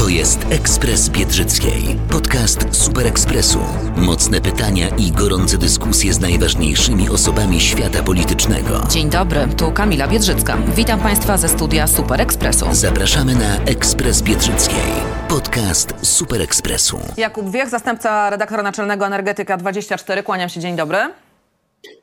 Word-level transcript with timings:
To 0.00 0.08
jest 0.08 0.46
Ekspres 0.50 1.08
Biedrzyckiej, 1.08 1.96
podcast 2.10 2.66
Super 2.70 3.06
Ekspresu. 3.06 3.58
Mocne 3.96 4.40
pytania 4.40 4.88
i 4.88 5.10
gorące 5.12 5.58
dyskusje 5.58 6.12
z 6.12 6.20
najważniejszymi 6.20 7.08
osobami 7.08 7.60
świata 7.60 8.02
politycznego. 8.02 8.86
Dzień 8.90 9.10
dobry, 9.10 9.48
tu 9.56 9.72
Kamila 9.72 10.08
Biedrzycka. 10.08 10.56
Witam 10.76 11.00
Państwa 11.00 11.36
ze 11.36 11.48
studia 11.48 11.86
Super 11.86 12.20
Ekspresu. 12.20 12.66
Zapraszamy 12.72 13.34
na 13.34 13.56
Ekspres 13.56 14.22
Biedrzyckiej, 14.22 14.92
podcast 15.28 15.94
Super 16.02 16.42
Ekspresu. 16.42 17.00
Jakub 17.16 17.50
Wiech, 17.50 17.68
zastępca 17.68 18.30
redaktora 18.30 18.62
naczelnego 18.62 19.06
Energetyka 19.06 19.56
24. 19.56 20.22
Kłaniam 20.22 20.48
się, 20.48 20.60
dzień 20.60 20.76
dobry. 20.76 20.98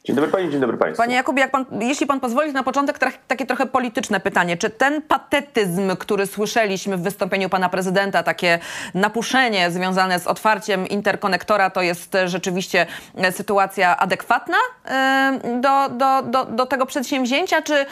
Dzień 0.08 0.16
dobry 0.16 0.32
Pani, 0.32 0.52
dzień 0.52 0.62
dobry 0.62 0.78
Państwu. 0.78 1.04
Panie 1.04 1.16
Jakubie, 1.16 1.42
jak 1.42 1.52
pan, 1.52 1.66
jeśli 1.82 2.08
Pan 2.08 2.20
pozwoli, 2.20 2.54
na 2.54 2.64
początek 2.64 3.00
trach, 3.00 3.14
takie 3.28 3.46
trochę 3.46 3.66
polityczne 3.66 4.20
pytanie. 4.20 4.58
Czy 4.58 4.70
ten 4.70 5.02
patetyzm, 5.02 5.96
który 5.96 6.28
słyszeliśmy 6.28 6.98
w 6.98 7.02
wystąpieniu 7.02 7.50
Pana 7.50 7.70
Prezydenta, 7.70 8.24
takie 8.24 8.60
napuszenie 8.94 9.72
związane 9.72 10.20
z 10.20 10.28
otwarciem 10.28 10.88
interkonektora, 10.88 11.70
to 11.70 11.82
jest 11.82 12.16
e, 12.16 12.30
rzeczywiście 12.30 12.86
e, 13.16 13.32
sytuacja 13.32 13.98
adekwatna 13.98 14.58
e, 14.86 15.40
do, 15.62 15.90
do, 15.90 16.22
do, 16.22 16.46
do 16.46 16.66
tego 16.66 16.86
przedsięwzięcia, 16.86 17.62
czy, 17.62 17.86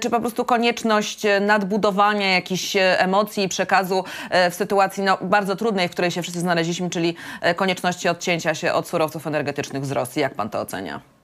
czy 0.00 0.10
po 0.10 0.20
prostu 0.20 0.44
konieczność 0.44 1.22
nadbudowania 1.40 2.34
jakichś 2.34 2.76
emocji 2.76 3.44
i 3.44 3.48
przekazu 3.48 4.04
w 4.50 4.54
sytuacji 4.54 5.02
no, 5.02 5.18
bardzo 5.20 5.56
trudnej, 5.56 5.88
w 5.88 5.90
której 5.90 6.10
się 6.10 6.22
wszyscy 6.22 6.40
znaleźliśmy, 6.40 6.90
czyli 6.90 7.16
konieczności 7.56 8.08
odcięcia 8.08 8.54
się 8.54 8.72
od 8.72 8.88
surowców 8.88 9.26
energetycznych 9.26 9.86
z 9.86 9.92
Rosji? 9.92 10.22
Jak 10.22 10.34
Pan 10.34 10.50
to 10.50 10.60
ocenia? 10.60 11.21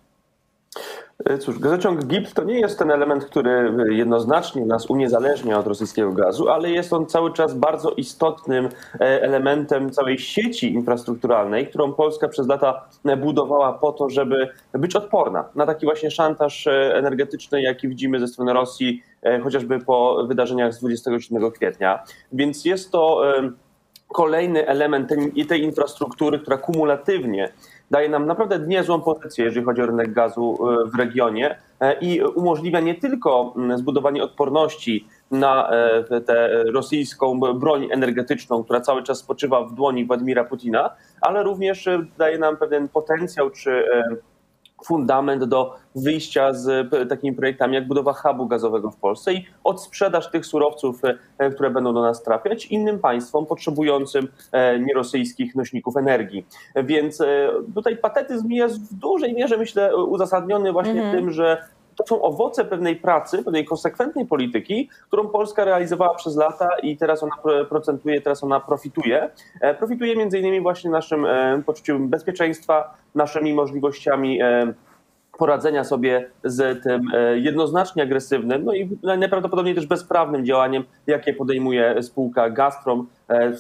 E, 1.25 1.39
cóż, 1.39 1.59
gazociąg 1.59 2.05
GIPS 2.05 2.35
to 2.35 2.45
nie 2.45 2.61
jest 2.61 2.79
ten 2.79 2.91
element, 2.91 3.25
który 3.25 3.73
jednoznacznie 3.91 4.67
nas 4.67 4.91
uniezależnia 4.91 5.59
od 5.59 5.67
rosyjskiego 5.67 6.13
gazu, 6.13 6.49
ale 6.49 6.71
jest 6.71 6.93
on 6.93 7.07
cały 7.07 7.33
czas 7.33 7.55
bardzo 7.55 7.91
istotnym 7.91 8.69
e, 8.95 9.23
elementem 9.23 9.91
całej 9.91 10.19
sieci 10.19 10.73
infrastrukturalnej, 10.73 11.67
którą 11.67 11.93
Polska 11.93 12.29
przez 12.29 12.49
lata 12.49 12.89
budowała 13.17 13.73
po 13.73 13.93
to, 13.93 14.11
żeby 14.11 14.49
być 14.73 14.97
odporna 14.97 15.45
na 15.55 15.67
taki 15.67 15.87
właśnie 15.87 16.11
szantaż 16.11 16.67
e, 16.67 16.95
energetyczny, 16.95 17.63
jaki 17.63 17.89
widzimy 17.89 18.21
ze 18.21 18.29
strony 18.29 18.53
Rosji, 18.53 19.03
chociażby 19.43 19.79
po 19.79 20.25
wydarzeniach 20.29 20.75
z 20.75 20.79
27 20.79 21.51
kwietnia. 21.51 22.05
Więc 22.33 22.65
jest 22.65 22.93
to 22.93 23.23
kolejny 24.13 24.67
element 24.67 25.13
tej 25.49 25.63
infrastruktury, 25.63 26.39
która 26.39 26.57
kumulatywnie 26.57 27.53
daje 27.91 28.09
nam 28.09 28.27
naprawdę 28.27 28.59
niezłą 28.59 29.01
pozycję, 29.01 29.45
jeżeli 29.45 29.67
chodzi 29.67 29.83
o 29.83 29.87
rynek 29.87 30.13
gazu 30.13 30.59
e, 30.61 30.91
w 30.91 30.95
regionie 30.95 31.57
e, 31.81 31.99
i 32.01 32.23
umożliwia 32.23 32.81
nie 32.81 32.95
tylko 32.95 33.55
mm, 33.57 33.79
zbudowanie 33.79 34.23
odporności 34.23 35.09
na 35.31 35.71
e, 35.71 36.21
tę 36.21 36.65
rosyjską 36.65 37.41
broń 37.41 37.89
energetyczną, 37.91 38.65
która 38.65 38.81
cały 38.81 39.03
czas 39.03 39.19
spoczywa 39.19 39.65
w 39.65 39.75
dłoni 39.75 40.05
Władimira 40.05 40.45
Putina, 40.45 40.91
ale 41.21 41.43
również 41.43 41.89
daje 42.19 42.39
nam 42.39 42.57
pewien 42.57 42.89
potencjał 42.89 43.51
czy 43.51 43.85
fundament 44.85 45.45
do 45.45 45.75
wyjścia 45.95 46.53
z 46.53 46.91
takimi 47.09 47.37
projektami 47.37 47.75
jak 47.75 47.89
budowa 47.89 48.13
hubu 48.13 48.47
gazowego 48.47 48.91
w 48.91 48.97
Polsce 48.97 49.33
i 49.35 49.47
odsprzedaż 49.65 50.31
tych 50.31 50.47
surowców, 50.47 51.01
e, 51.39 51.51
które 51.51 51.71
będą 51.71 51.95
do 51.95 52.03
nas 52.03 52.23
trafiać 52.23 52.67
innym 52.67 52.99
państwom 52.99 53.47
potrzebującym 53.47 54.29
e, 54.53 54.79
nierosyjskich 54.79 55.55
nośników 55.55 55.97
energii. 55.97 56.47
Więc 56.85 57.21
e, 57.21 57.49
tutaj 57.75 57.97
patetyzm 57.97 58.51
jest 58.51 58.81
w 58.81 58.95
dużej 58.95 59.35
mierze, 59.35 59.57
myślę, 59.57 59.97
uzasadniony 59.97 60.73
właśnie 60.73 61.03
mm 61.03 61.07
-hmm. 61.07 61.19
tym, 61.19 61.31
że 61.31 61.65
to 61.99 62.07
są 62.07 62.23
owoce 62.23 62.65
pewnej 62.65 62.97
pracy, 62.97 63.43
pewnej 63.43 63.65
konsekwentnej 63.65 64.27
polityki, 64.27 64.89
którą 65.07 65.29
Polska 65.29 65.65
realizowała 65.65 66.15
przez 66.15 66.37
lata 66.37 66.69
i 66.83 66.97
teraz 66.97 67.23
ona 67.23 67.37
procentuje, 67.69 68.21
teraz 68.21 68.45
ona 68.45 68.61
profituje. 68.61 69.31
E, 69.61 69.75
profituje 69.75 70.17
między 70.17 70.39
innymi 70.39 70.61
właśnie 70.61 70.91
naszym 70.91 71.27
e, 71.27 71.63
poczuciem 71.67 72.09
bezpieczeństwa, 72.09 72.95
naszymi 73.15 73.55
możliwościami 73.55 74.43
e, 74.43 74.73
poradzenia 75.39 75.85
sobie 75.85 76.31
z 76.45 76.83
tym 76.83 77.03
jednoznacznie 77.35 78.03
agresywnym, 78.03 78.65
no 78.65 78.75
i 78.75 78.99
najprawdopodobniej 79.03 79.75
też 79.75 79.87
bezprawnym 79.87 80.45
działaniem, 80.45 80.85
jakie 81.07 81.35
podejmuje 81.35 82.03
spółka 82.03 82.51
Gazprom, 82.51 83.07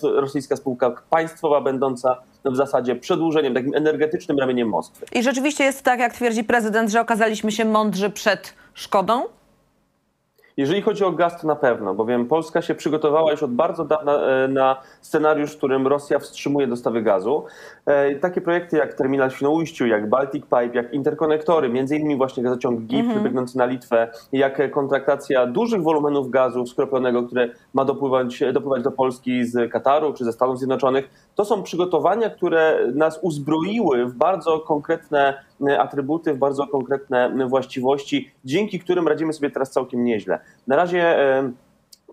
rosyjska 0.02 0.56
spółka 0.56 1.02
państwowa, 1.10 1.60
będąca 1.60 2.16
w 2.44 2.56
zasadzie 2.56 2.96
przedłużeniem, 2.96 3.54
takim 3.54 3.74
energetycznym 3.74 4.38
ramieniem 4.38 4.68
Moskwy. 4.68 5.06
I 5.12 5.22
rzeczywiście 5.22 5.64
jest 5.64 5.82
tak, 5.82 6.00
jak 6.00 6.12
twierdzi 6.12 6.44
prezydent, 6.44 6.90
że 6.90 7.00
okazaliśmy 7.00 7.52
się 7.52 7.64
mądrzy 7.64 8.10
przed 8.10 8.54
szkodą? 8.74 9.22
Jeżeli 10.58 10.82
chodzi 10.82 11.04
o 11.04 11.12
gaz, 11.12 11.40
to 11.40 11.46
na 11.46 11.56
pewno, 11.56 11.94
bowiem 11.94 12.26
Polska 12.26 12.62
się 12.62 12.74
przygotowała 12.74 13.30
już 13.30 13.42
od 13.42 13.52
bardzo 13.52 13.84
dawna 13.84 14.12
e, 14.14 14.48
na 14.48 14.76
scenariusz, 15.00 15.52
w 15.52 15.56
którym 15.56 15.86
Rosja 15.86 16.18
wstrzymuje 16.18 16.66
dostawy 16.66 17.02
gazu. 17.02 17.44
E, 17.86 18.14
takie 18.14 18.40
projekty 18.40 18.76
jak 18.76 18.94
terminal 18.94 19.30
w 19.30 19.34
Świnoujściu, 19.34 19.86
jak 19.86 20.08
Baltic 20.08 20.44
Pipe, 20.44 20.70
jak 20.74 20.92
interkonektory, 20.92 21.68
między 21.68 21.96
innymi 21.96 22.16
właśnie 22.16 22.42
gazociąg 22.42 22.80
GIF 22.80 23.06
mm 23.06 23.18
-hmm. 23.18 23.24
biegnący 23.24 23.58
na 23.58 23.66
Litwę, 23.66 24.10
jak 24.32 24.70
kontraktacja 24.70 25.46
dużych 25.46 25.82
wolumenów 25.82 26.30
gazu 26.30 26.66
skroplonego, 26.66 27.22
które 27.22 27.48
ma 27.74 27.84
dopływać, 27.84 28.42
dopływać 28.52 28.82
do 28.82 28.90
Polski 28.90 29.44
z 29.44 29.72
Kataru 29.72 30.12
czy 30.12 30.24
ze 30.24 30.32
Stanów 30.32 30.58
Zjednoczonych, 30.58 31.10
to 31.38 31.44
są 31.44 31.62
przygotowania, 31.62 32.30
które 32.30 32.92
nas 32.94 33.18
uzbroiły 33.22 34.06
w 34.06 34.14
bardzo 34.14 34.60
konkretne 34.60 35.44
e, 35.68 35.80
atrybuty, 35.80 36.34
w 36.34 36.38
bardzo 36.38 36.66
konkretne 36.66 37.48
właściwości, 37.48 38.30
dzięki 38.44 38.78
którym 38.78 39.08
radzimy 39.08 39.32
sobie 39.32 39.50
teraz 39.50 39.70
całkiem 39.70 40.04
nieźle. 40.04 40.40
Na 40.66 40.76
razie 40.76 41.02
e, 41.02 41.52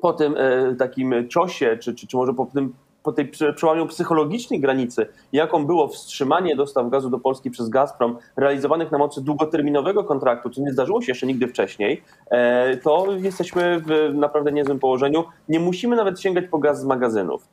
po 0.02 0.14
tym 0.14 0.36
e, 0.38 0.76
takim 0.76 1.30
ciosie, 1.30 1.78
czy, 1.82 1.96
czy, 1.96 2.08
czy 2.08 2.18
może 2.18 2.34
po 2.34 2.46
tym 2.46 2.74
po 3.06 3.12
tej 3.12 3.32
przełamaniu 3.56 3.88
psychologicznej 3.88 4.60
granicy, 4.60 5.08
jaką 5.34 5.66
było 5.66 5.88
wstrzymanie 5.88 6.56
dostaw 6.56 6.90
gazu 6.90 7.10
do 7.10 7.20
Polski 7.20 7.52
przez 7.52 7.70
Gazprom, 7.70 8.18
realizowanych 8.38 8.92
na 8.92 8.98
mocy 8.98 9.22
długoterminowego 9.22 10.04
kontraktu, 10.04 10.50
co 10.50 10.62
nie 10.62 10.72
zdarzyło 10.72 11.02
się 11.02 11.12
jeszcze 11.12 11.28
nigdy 11.28 11.48
wcześniej, 11.48 12.02
e, 12.30 12.78
to 12.78 13.08
jesteśmy 13.18 13.80
w 13.80 14.14
naprawdę 14.14 14.52
niezłym 14.52 14.80
położeniu. 14.80 15.24
Nie 15.50 15.60
musimy 15.60 15.96
nawet 15.96 16.22
sięgać 16.22 16.46
po 16.52 16.58
gaz 16.58 16.82
z 16.82 16.86
magazynów. 16.86 17.48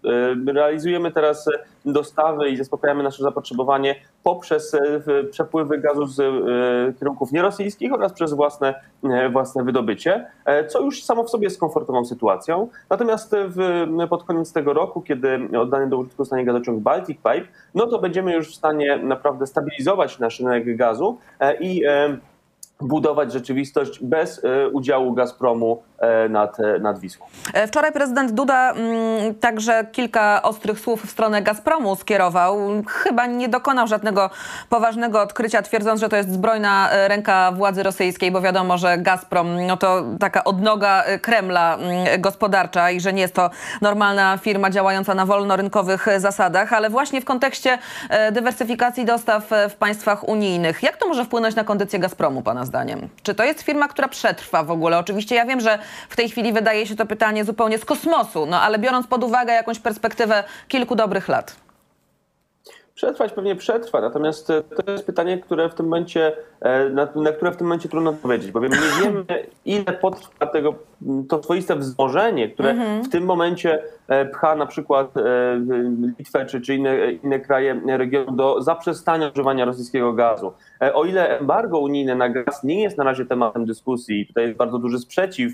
E, 0.49 0.53
realizujemy 0.53 1.13
teraz 1.13 1.49
dostawy 1.85 2.51
i 2.51 2.57
zaspokajamy 2.57 3.03
nasze 3.03 3.23
zapotrzebowanie 3.23 3.95
poprzez 4.23 4.75
e, 4.75 5.25
przepływy 5.31 5.79
gazu 5.79 6.07
z 6.07 6.19
kierunków 6.99 7.33
nierosyjskich 7.33 7.93
oraz 7.93 8.13
przez 8.13 8.33
własne, 8.33 8.75
własne 9.33 9.65
wydobycie, 9.65 10.27
co 10.69 10.81
już 10.81 11.05
samo 11.05 11.25
w 11.25 11.31
sobie 11.31 11.45
jest 11.45 11.61
komfortową 11.61 12.05
sytuacją. 12.05 12.69
Natomiast 12.91 13.37
w, 13.49 13.87
pod 14.11 14.25
koniec 14.25 14.53
tego 14.53 14.73
roku, 14.73 15.01
kiedy 15.01 15.42
oddany 15.61 15.89
do 15.89 15.99
użytku 15.99 16.25
zostanie 16.25 16.45
gazociąg 16.45 16.83
Baltic 16.83 17.17
Pipe, 17.17 17.47
no 17.75 17.87
to 17.87 17.99
będziemy 17.99 18.35
już 18.35 18.53
w 18.53 18.55
stanie 18.55 18.97
naprawdę 18.97 19.47
stabilizować 19.47 20.19
nasz 20.19 20.41
rynek 20.41 20.77
gazu 20.77 21.19
e, 21.41 21.57
i 21.61 21.85
e, 21.85 22.17
budować 22.81 23.33
rzeczywistość 23.33 24.05
bez 24.05 24.45
e, 24.45 24.69
udziału 24.69 25.13
Gazpromu 25.13 25.83
nad, 26.29 26.61
e, 26.61 26.79
nad 26.79 26.99
Wisłą. 26.99 27.27
Wczoraj 27.67 27.93
prezydent 27.93 28.33
Duda 28.33 28.71
mm, 28.73 29.35
także 29.35 29.87
kilka 29.93 30.43
ostrych 30.43 30.81
słów 30.81 31.07
w 31.07 31.11
stronę 31.11 31.43
Gazpromu 31.43 31.97
skierował. 31.97 32.59
Chyba 32.89 33.27
nie 33.27 33.49
dokonał 33.49 33.87
żadnego 33.87 34.31
poważnego 34.69 35.23
odkrycia, 35.23 35.63
twierdząc, 35.63 36.01
że 36.01 36.09
to 36.09 36.17
jest 36.17 36.33
zbrojna 36.33 36.89
ręka 37.09 37.53
władzy 37.53 37.83
rosyjskiej, 37.83 38.31
bo 38.31 38.41
wiadomo, 38.41 38.79
że 38.79 38.99
Gazprom 38.99 39.67
no 39.67 39.77
to 39.77 40.05
taka 40.21 40.45
odnoga 40.45 41.05
Kremla 41.23 41.75
mm, 41.75 42.21
gospodarcza 42.21 42.91
i 42.91 43.01
że 43.01 43.13
nie 43.13 43.23
jest 43.23 43.35
to 43.35 43.51
normalna 43.81 44.39
firma 44.39 44.71
działająca 44.71 45.15
na 45.15 45.27
wolnorynkowych 45.27 46.07
zasadach, 46.19 46.73
ale 46.73 46.91
właśnie 46.91 47.21
w 47.21 47.25
kontekście 47.25 47.79
dywersyfikacji 48.33 49.05
dostaw 49.05 49.51
w 49.71 49.75
państwach 49.75 50.29
unijnych. 50.29 50.83
Jak 50.83 50.97
to 50.97 51.09
może 51.09 51.25
wpłynąć 51.25 51.55
na 51.55 51.65
kondycję 51.65 51.99
Gazpromu, 51.99 52.43
pana 52.43 52.65
zdaniem? 52.65 53.09
Czy 53.23 53.35
to 53.35 53.45
jest 53.45 53.63
firma, 53.63 53.89
która 53.89 54.09
przetrwa 54.09 54.63
w 54.63 54.71
ogóle? 54.71 54.99
Oczywiście 54.99 55.35
ja 55.35 55.45
wiem, 55.45 55.61
że 55.61 55.79
w 56.09 56.17
tej 56.17 56.29
chwili 56.29 56.53
wydaje 56.53 56.87
się 56.87 56.97
to 56.97 57.07
pytanie 57.07 57.45
zupełnie 57.45 57.79
z 57.79 57.85
kosmosu, 57.85 58.47
no 58.47 58.61
ale 58.61 58.79
biorąc 58.79 59.07
pod 59.07 59.25
uwagę 59.25 59.53
jakąś 59.53 59.79
perspektywę 59.79 60.45
kilku 60.69 60.95
dobrych 60.95 61.29
lat. 61.29 61.57
Przetrwać 62.95 63.33
pewnie 63.33 63.57
przetrwa, 63.57 64.01
natomiast 64.01 64.51
e, 64.51 64.63
to 64.63 64.93
jest 64.93 65.07
pytanie, 65.07 65.39
które 65.39 65.69
w 65.69 65.75
tym 65.75 65.87
momencie, 65.87 66.33
e, 66.61 66.89
na, 66.89 67.09
na, 67.15 67.33
które 67.33 67.53
w 67.53 67.57
tym 67.57 67.67
momencie 67.67 67.89
trudno 67.89 68.11
odpowiedzieć, 68.11 68.51
bowiem 68.51 68.73
nie 68.73 68.79
wiemy, 69.03 69.25
ile 69.65 69.93
potrwa 69.93 70.47
tego, 70.47 70.75
to 71.29 71.43
swoiste 71.43 71.77
wzmożenie, 71.77 72.49
które 72.49 72.71
mhm. 72.71 73.05
w 73.05 73.09
tym 73.09 73.25
momencie 73.25 73.83
e, 74.09 74.25
pcha 74.25 74.57
na 74.57 74.67
przykład 74.67 75.15
Litwę 76.19 76.47
czy, 76.47 76.61
czy 76.61 76.75
inne, 76.75 77.13
inne 77.13 77.41
kraje 77.41 77.81
regionu 77.87 78.33
do 78.33 78.63
zaprzestania 78.63 79.31
używania 79.35 79.65
rosyjskiego 79.65 80.13
gazu. 80.13 80.53
O 80.95 81.05
ile 81.05 81.39
embargo 81.39 81.79
unijne 81.79 82.15
na 82.15 82.29
gaz 82.29 82.65
nie 82.65 82.83
jest 82.83 82.99
na 82.99 83.05
razie 83.05 83.27
tematem 83.27 83.65
dyskusji, 83.65 84.27
tutaj 84.27 84.45
jest 84.45 84.57
bardzo 84.57 84.79
duży 84.79 84.99
sprzeciw, 84.99 85.53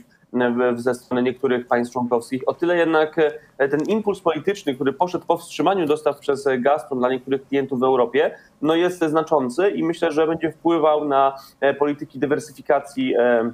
ze 0.77 0.95
strony 0.95 1.23
niektórych 1.23 1.67
państw 1.67 1.93
członkowskich. 1.93 2.43
O 2.47 2.55
tyle 2.55 2.77
jednak 2.77 3.19
e, 3.59 3.69
ten 3.69 3.81
impuls 3.81 4.21
polityczny, 4.21 4.75
który 4.75 4.93
poszedł 4.93 5.27
po 5.27 5.37
wstrzymaniu 5.37 5.87
dostaw 5.87 6.19
przez 6.19 6.49
Gazprom 6.59 6.99
dla 6.99 7.11
niektórych 7.11 7.49
klientów 7.49 7.81
w 7.81 7.83
Europie, 7.83 8.35
no 8.63 8.75
jest 8.75 9.05
znaczący 9.05 9.71
i 9.71 9.85
myślę, 9.85 10.13
że 10.13 10.27
będzie 10.27 10.53
wpływał 10.53 11.05
na 11.05 11.37
e, 11.61 11.75
polityki 11.75 12.19
dywersyfikacji 12.19 13.15
e, 13.19 13.53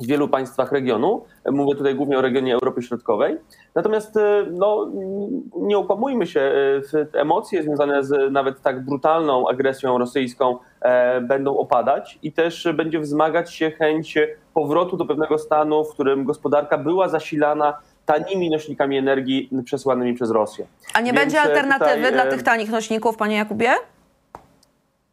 w 0.00 0.06
wielu 0.06 0.28
państwach 0.28 0.72
regionu. 0.72 1.24
Mówię 1.50 1.74
tutaj 1.74 1.94
głównie 1.94 2.18
o 2.18 2.22
regionie 2.22 2.54
Europy 2.54 2.82
Środkowej. 2.82 3.36
Natomiast 3.74 4.18
no, 4.52 4.90
nie 5.56 5.78
ukłamujmy 5.78 6.26
się, 6.26 6.52
emocje 7.12 7.62
związane 7.62 8.04
z 8.04 8.32
nawet 8.32 8.62
tak 8.62 8.84
brutalną 8.84 9.48
agresją 9.48 9.98
rosyjską 9.98 10.58
będą 11.20 11.56
opadać 11.58 12.18
i 12.22 12.32
też 12.32 12.68
będzie 12.74 13.00
wzmagać 13.00 13.54
się 13.54 13.70
chęć 13.70 14.18
powrotu 14.54 14.96
do 14.96 15.04
pewnego 15.04 15.38
stanu, 15.38 15.84
w 15.84 15.92
którym 15.92 16.24
gospodarka 16.24 16.78
była 16.78 17.08
zasilana 17.08 17.78
tanimi 18.06 18.50
nośnikami 18.50 18.98
energii 18.98 19.50
przesyłanymi 19.64 20.14
przez 20.14 20.30
Rosję. 20.30 20.66
A 20.94 21.00
nie 21.00 21.12
Więc 21.12 21.24
będzie 21.24 21.40
alternatywy 21.40 21.96
tutaj, 21.96 22.12
dla 22.12 22.26
tych 22.26 22.42
tanich 22.42 22.70
nośników, 22.70 23.16
panie 23.16 23.36
Jakubie? 23.36 23.70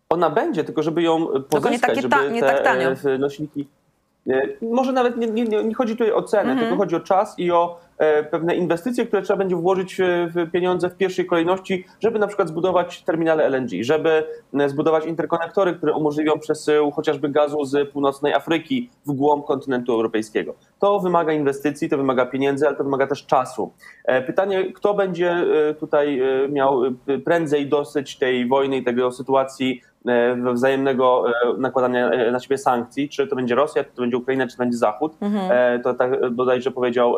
Ona 0.09 0.29
będzie, 0.29 0.63
tylko 0.63 0.83
żeby 0.83 1.01
ją 1.01 1.27
pozyskać, 1.49 1.71
nie 1.71 1.79
takie 1.79 2.09
ta, 2.09 2.27
nie 2.27 2.41
tak 2.41 2.63
tanio. 2.63 2.89
nośniki 3.19 3.61
E, 3.61 3.82
może 4.61 4.91
nawet 4.91 5.17
nie, 5.17 5.27
nie, 5.27 5.63
nie 5.63 5.75
chodzi 5.75 5.93
tutaj 5.93 6.11
o 6.11 6.23
cenę, 6.23 6.51
mhm. 6.51 6.59
tylko 6.59 6.77
chodzi 6.77 6.95
o 6.95 6.99
czas 6.99 7.39
i 7.39 7.51
o 7.51 7.79
e, 7.97 8.23
pewne 8.23 8.55
inwestycje, 8.55 9.05
które 9.05 9.21
trzeba 9.21 9.37
będzie 9.37 9.55
włożyć 9.55 9.97
w 10.27 10.51
pieniądze 10.51 10.89
w 10.89 10.95
pierwszej 10.95 11.25
kolejności, 11.25 11.85
żeby 11.99 12.19
na 12.19 12.27
przykład 12.27 12.47
zbudować 12.47 13.03
terminale 13.03 13.45
LNG, 13.45 13.69
żeby 13.81 14.23
e, 14.53 14.69
zbudować 14.69 15.05
interkonektory, 15.05 15.73
które 15.73 15.93
umożliwią 15.93 16.39
przesył 16.39 16.91
chociażby 16.91 17.29
gazu 17.29 17.65
z 17.65 17.89
północnej 17.89 18.33
Afryki 18.33 18.89
w 19.05 19.11
głąb 19.11 19.45
kontynentu 19.45 19.93
europejskiego. 19.93 20.53
To 20.79 20.99
wymaga 20.99 21.33
inwestycji, 21.33 21.89
to 21.89 21.97
wymaga 21.97 22.25
pieniędzy, 22.25 22.67
ale 22.67 22.75
to 22.75 22.83
wymaga 22.83 23.07
też 23.07 23.25
czasu. 23.25 23.71
Pytanie, 24.27 24.73
kto 24.73 24.93
będzie 24.93 25.45
tutaj 25.79 26.21
miał 26.49 26.81
prędzej 27.25 27.67
dosyć 27.67 28.17
tej 28.17 28.47
wojny 28.47 28.77
i 28.77 28.83
tego 28.83 29.11
sytuacji 29.11 29.81
E, 29.92 29.92
wzajemnego 30.53 31.25
e, 31.29 31.57
nakładania 31.57 32.09
e, 32.09 32.31
na 32.31 32.39
siebie 32.39 32.57
sankcji, 32.57 33.09
czy 33.09 33.27
to 33.27 33.35
będzie 33.35 33.55
Rosja, 33.55 33.83
czy 33.83 33.91
to 33.95 34.01
będzie 34.01 34.17
Ukraina, 34.17 34.47
czy 34.47 34.57
to 34.57 34.63
będzie 34.63 34.77
Zachód. 34.77 35.13
Mhm. 35.21 35.81
To 35.81 35.93
tak 35.93 36.29
bodajże 36.31 36.71
powiedział 36.71 37.15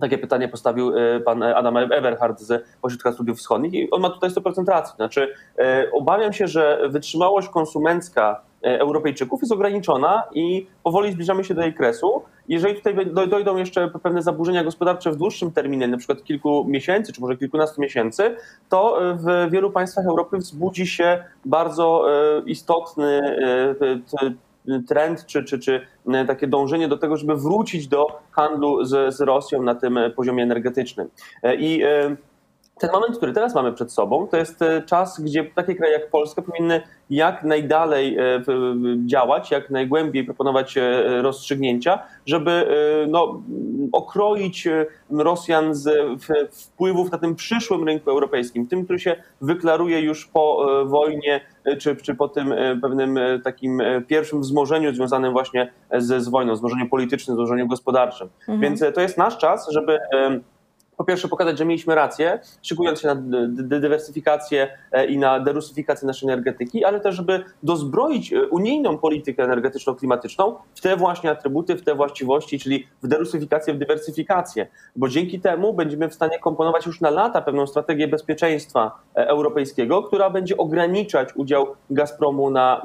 takie 0.00 0.18
pytanie 0.18 0.48
postawił 0.48 0.92
pan 1.24 1.42
Adam 1.42 1.76
Eberhard 1.76 2.40
z 2.40 2.64
Ośrodka 2.82 3.12
Studiów 3.12 3.38
Wschodnich 3.38 3.74
i 3.74 3.90
on 3.90 4.00
ma 4.00 4.10
tutaj 4.10 4.30
100% 4.30 4.68
racji. 4.68 4.96
Znaczy, 4.96 5.34
obawiam 5.92 6.32
się, 6.32 6.48
że 6.48 6.80
wytrzymałość 6.88 7.48
konsumencka 7.48 8.40
Europejczyków 8.62 9.40
jest 9.40 9.52
ograniczona 9.52 10.22
i 10.34 10.66
powoli 10.82 11.12
zbliżamy 11.12 11.44
się 11.44 11.54
do 11.54 11.62
jej 11.62 11.74
kresu. 11.74 12.22
Jeżeli 12.48 12.74
tutaj 12.74 12.94
dojdą 13.28 13.56
jeszcze 13.56 13.90
pewne 14.02 14.22
zaburzenia 14.22 14.64
gospodarcze 14.64 15.10
w 15.12 15.16
dłuższym 15.16 15.52
terminie, 15.52 15.88
na 15.88 15.96
przykład 15.96 16.24
kilku 16.24 16.64
miesięcy, 16.68 17.12
czy 17.12 17.20
może 17.20 17.36
kilkunastu 17.36 17.80
miesięcy, 17.80 18.36
to 18.68 18.98
w 19.16 19.50
wielu 19.50 19.70
państwach 19.70 20.06
Europy 20.06 20.38
wzbudzi 20.38 20.86
się 20.86 21.24
bardzo 21.44 22.04
e, 22.10 22.42
istotny 22.46 23.20
e, 24.22 24.80
trend, 24.88 25.26
czy, 25.26 25.44
czy, 25.44 25.58
czy 25.58 25.86
takie 26.26 26.46
dążenie 26.46 26.88
do 26.88 26.98
tego, 26.98 27.16
żeby 27.16 27.36
wrócić 27.36 27.88
do 27.88 28.06
handlu 28.30 28.84
z, 28.84 29.14
z 29.14 29.20
Rosją 29.20 29.62
na 29.62 29.74
tym 29.74 29.98
poziomie 30.16 30.42
energetycznym. 30.42 31.08
E, 31.42 31.56
I 31.56 31.82
ten 32.80 32.90
moment, 32.92 33.16
który 33.16 33.32
teraz 33.32 33.54
mamy 33.54 33.72
przed 33.72 33.92
sobą, 33.92 34.26
to 34.26 34.36
jest 34.36 34.62
e, 34.62 34.82
czas, 34.82 35.20
gdzie 35.20 35.44
takie 35.44 35.74
kraje 35.74 35.92
jak 35.92 36.10
Polska 36.10 36.42
powinny 36.42 36.80
jak 37.10 37.44
najdalej 37.44 38.18
e, 38.18 38.42
działać, 39.06 39.50
jak 39.50 39.70
najgłębiej 39.70 40.24
proponować 40.24 40.76
e, 40.76 40.82
rozstrzygnięcia, 41.22 41.98
żeby 42.26 42.66
no, 43.08 43.42
okroić 43.92 44.68
Rosjan 45.10 45.74
z 45.74 45.88
wpływów 46.52 47.12
na 47.12 47.18
tym 47.18 47.34
przyszłym 47.34 47.84
rynku 47.84 48.10
europejskim, 48.10 48.66
tym, 48.66 48.84
który 48.84 48.98
się 48.98 49.16
wyklaruje 49.40 50.00
już 50.00 50.26
po 50.26 50.66
wojnie, 50.86 51.40
czy, 51.78 51.96
czy 51.96 52.14
po 52.14 52.28
tym 52.28 52.54
pewnym 52.82 53.18
takim 53.44 53.82
pierwszym 54.06 54.40
wzmożeniu 54.40 54.94
związanym 54.94 55.32
właśnie 55.32 55.72
z, 55.98 56.22
z 56.22 56.28
wojną, 56.28 56.54
wzmożeniu 56.54 56.88
politycznym, 56.88 57.36
wzmożeniu 57.36 57.66
gospodarczym. 57.66 58.28
Mhm. 58.40 58.60
Więc 58.60 58.94
to 58.94 59.00
jest 59.00 59.18
nasz 59.18 59.38
czas, 59.38 59.70
żeby 59.70 59.98
po 61.00 61.04
pierwsze 61.04 61.28
pokazać, 61.28 61.58
że 61.58 61.64
mieliśmy 61.64 61.94
rację, 61.94 62.38
szykując 62.62 63.00
się 63.00 63.08
na 63.08 63.16
dywersyfikację 63.48 64.68
e, 64.92 65.06
i 65.06 65.18
na 65.18 65.40
derusyfikację 65.40 66.06
naszej 66.06 66.28
energetyki, 66.28 66.84
ale 66.84 67.00
też, 67.00 67.14
żeby 67.14 67.44
dozbroić 67.62 68.32
e, 68.32 68.46
unijną 68.46 68.98
politykę 68.98 69.44
energetyczno-klimatyczną 69.44 70.54
w 70.74 70.80
te 70.80 70.96
właśnie 70.96 71.30
atrybuty, 71.30 71.76
w 71.76 71.84
te 71.84 71.94
właściwości, 71.94 72.58
czyli 72.58 72.86
w 73.02 73.08
derusyfikację, 73.08 73.74
w 73.74 73.78
dywersyfikację, 73.78 74.66
bo 74.96 75.08
dzięki 75.08 75.40
temu 75.40 75.74
będziemy 75.74 76.08
w 76.08 76.14
stanie 76.14 76.38
komponować 76.38 76.86
już 76.86 77.00
na 77.00 77.10
lata 77.10 77.42
pewną 77.42 77.66
strategię 77.66 78.08
bezpieczeństwa 78.08 78.98
e, 79.16 79.28
europejskiego, 79.28 80.02
która 80.02 80.30
będzie 80.30 80.56
ograniczać 80.56 81.28
udział 81.34 81.66
Gazpromu 81.90 82.50
na, 82.50 82.82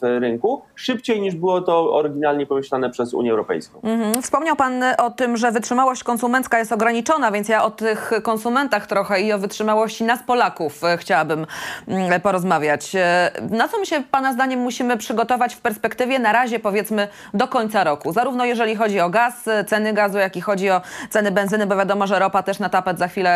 w 0.00 0.20
rynku 0.20 0.62
szybciej 0.74 1.20
niż 1.20 1.34
było 1.34 1.60
to 1.60 1.94
oryginalnie 1.94 2.46
pomyślane 2.46 2.90
przez 2.90 3.14
Unię 3.14 3.30
Europejską. 3.30 3.80
Mhm. 3.82 4.22
Wspomniał 4.22 4.56
Pan 4.56 4.84
o 4.98 5.10
tym, 5.10 5.36
że 5.36 5.52
wytrzymałość 5.52 6.04
konsumencka 6.04 6.58
jest 6.58 6.72
ograniczona, 6.72 7.30
więc 7.30 7.48
ja 7.54 7.64
o 7.64 7.70
tych 7.70 8.12
konsumentach 8.22 8.86
trochę 8.86 9.20
i 9.20 9.32
o 9.32 9.38
wytrzymałości 9.38 10.04
nas 10.04 10.20
Polaków 10.26 10.84
e, 10.84 10.96
chciałabym 10.98 11.46
mm, 11.88 12.20
porozmawiać. 12.20 12.94
E, 12.94 13.30
na 13.50 13.68
co 13.68 13.78
my 13.78 13.86
się 13.86 14.02
Pana 14.10 14.32
zdaniem 14.32 14.60
musimy 14.60 14.96
przygotować 14.96 15.54
w 15.54 15.60
perspektywie 15.60 16.18
na 16.18 16.32
razie 16.32 16.58
powiedzmy 16.58 17.08
do 17.34 17.48
końca 17.48 17.84
roku? 17.84 18.12
Zarówno 18.12 18.44
jeżeli 18.44 18.76
chodzi 18.76 19.00
o 19.00 19.10
gaz, 19.10 19.48
e, 19.48 19.64
ceny 19.64 19.92
gazu, 19.92 20.18
jak 20.18 20.36
i 20.36 20.40
chodzi 20.40 20.70
o 20.70 20.80
ceny 21.10 21.30
benzyny, 21.30 21.66
bo 21.66 21.76
wiadomo, 21.76 22.06
że 22.06 22.18
ropa 22.18 22.42
też 22.42 22.58
na 22.58 22.68
tapet 22.68 22.98
za 22.98 23.08
chwilę 23.08 23.34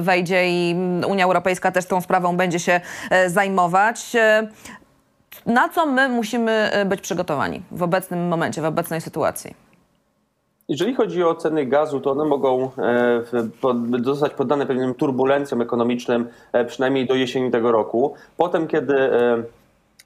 wejdzie 0.00 0.50
i 0.50 0.76
Unia 1.08 1.24
Europejska 1.24 1.72
też 1.72 1.86
tą 1.86 2.00
sprawą 2.00 2.36
będzie 2.36 2.58
się 2.58 2.80
zajmować. 3.26 4.16
Na 5.46 5.68
co 5.68 5.86
my 5.86 6.08
musimy 6.08 6.70
być 6.86 7.00
przygotowani 7.00 7.62
w 7.70 7.82
obecnym 7.82 8.28
momencie, 8.28 8.62
w 8.62 8.64
obecnej 8.64 9.00
sytuacji? 9.00 9.69
Jeżeli 10.70 10.94
chodzi 10.94 11.24
o 11.24 11.34
ceny 11.34 11.66
gazu, 11.66 12.00
to 12.00 12.10
one 12.10 12.24
mogą 12.24 12.70
e, 12.78 14.02
zostać 14.02 14.32
poddane 14.34 14.66
pewnym 14.66 14.94
turbulencjom 14.94 15.62
ekonomicznym 15.62 16.28
e, 16.52 16.64
przynajmniej 16.64 17.06
do 17.06 17.14
jesieni 17.14 17.50
tego 17.50 17.72
roku. 17.72 18.14
Potem, 18.36 18.66
kiedy 18.66 18.94
e, 18.98 19.42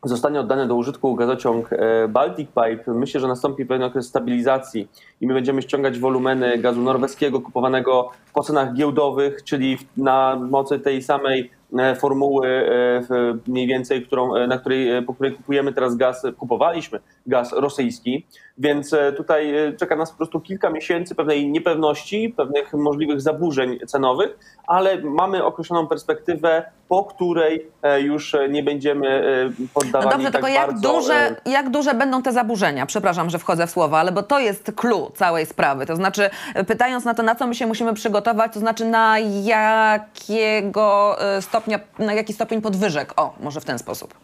zostanie 0.04 0.40
oddany 0.40 0.66
do 0.66 0.74
użytku 0.74 1.14
gazociąg 1.14 1.70
Baltic 2.08 2.48
Pipe, 2.48 2.94
myślę, 2.94 3.20
że 3.20 3.28
nastąpi 3.28 3.66
pewien 3.66 3.82
okres 3.82 4.06
stabilizacji 4.06 4.88
i 5.20 5.26
my 5.26 5.34
będziemy 5.34 5.62
ściągać 5.62 5.98
wolumeny 5.98 6.58
gazu 6.58 6.80
norweskiego 6.80 7.40
kupowanego 7.40 8.10
po 8.34 8.42
cenach 8.42 8.74
giełdowych, 8.74 9.44
czyli 9.44 9.78
na 9.96 10.36
mocy 10.36 10.78
tej 10.78 11.02
samej 11.02 11.50
formuły 11.98 12.48
e, 12.48 13.02
mniej 13.46 13.66
więcej, 13.66 14.06
którą, 14.06 14.34
e, 14.34 14.46
na 14.46 14.58
której, 14.58 15.02
po 15.06 15.14
której 15.14 15.32
kupujemy 15.32 15.72
teraz 15.72 15.96
gaz, 15.96 16.26
kupowaliśmy 16.38 17.00
gaz 17.26 17.52
rosyjski, 17.52 18.26
więc 18.58 18.94
tutaj 19.16 19.54
czeka 19.78 19.96
nas 19.96 20.10
po 20.10 20.16
prostu 20.16 20.40
kilka 20.40 20.70
miesięcy 20.70 21.14
pewnej 21.14 21.50
niepewności, 21.50 22.34
pewnych 22.36 22.72
możliwych 22.72 23.20
zaburzeń 23.20 23.78
cenowych, 23.86 24.38
ale 24.66 25.00
mamy 25.00 25.44
określoną 25.44 25.86
perspektywę, 25.86 26.64
po 26.88 27.04
której 27.04 27.66
już 27.98 28.36
nie 28.50 28.62
będziemy 28.62 29.24
poddawani 29.74 30.04
No 30.04 30.12
dobrze, 30.12 30.24
tak 30.24 30.32
tylko 30.32 30.48
jak 30.48 30.66
bardzo... 30.66 30.92
duże, 30.92 31.36
jak 31.46 31.70
duże 31.70 31.94
będą 31.94 32.22
te 32.22 32.32
zaburzenia? 32.32 32.86
Przepraszam, 32.86 33.30
że 33.30 33.38
wchodzę 33.38 33.66
w 33.66 33.70
słowa, 33.70 33.98
ale 33.98 34.12
bo 34.12 34.22
to 34.22 34.38
jest 34.38 34.72
clue 34.76 35.10
całej 35.14 35.46
sprawy. 35.46 35.86
To 35.86 35.96
znaczy, 35.96 36.30
pytając 36.66 37.04
na 37.04 37.14
to, 37.14 37.22
na 37.22 37.34
co 37.34 37.46
my 37.46 37.54
się 37.54 37.66
musimy 37.66 37.94
przygotować, 37.94 38.52
to 38.52 38.60
znaczy 38.60 38.84
na 38.84 39.18
jakiego 39.18 41.16
stopnia 41.40 41.53
stopnia, 41.54 41.80
na 41.98 42.14
jaki 42.14 42.32
stopień 42.32 42.60
podwyżek? 42.62 43.12
O, 43.16 43.34
może 43.40 43.60
w 43.60 43.64
ten 43.64 43.78
sposób. 43.78 44.14